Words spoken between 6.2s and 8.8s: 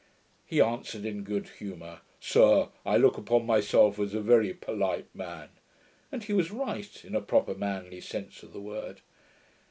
he was right, in a proper manly sense of the